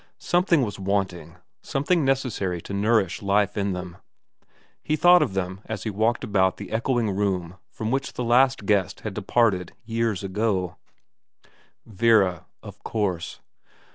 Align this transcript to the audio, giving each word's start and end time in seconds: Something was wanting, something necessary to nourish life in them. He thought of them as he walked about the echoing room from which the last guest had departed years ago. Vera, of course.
Something 0.17 0.63
was 0.63 0.79
wanting, 0.79 1.35
something 1.61 2.03
necessary 2.03 2.59
to 2.61 2.73
nourish 2.73 3.21
life 3.21 3.55
in 3.55 3.73
them. 3.73 3.97
He 4.81 4.95
thought 4.95 5.21
of 5.21 5.35
them 5.35 5.61
as 5.65 5.83
he 5.83 5.91
walked 5.91 6.23
about 6.23 6.57
the 6.57 6.71
echoing 6.71 7.11
room 7.11 7.57
from 7.69 7.91
which 7.91 8.13
the 8.13 8.23
last 8.23 8.65
guest 8.65 9.01
had 9.01 9.13
departed 9.13 9.73
years 9.85 10.23
ago. 10.23 10.77
Vera, 11.85 12.47
of 12.63 12.83
course. 12.83 13.41